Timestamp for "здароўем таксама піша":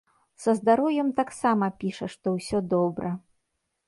0.59-2.07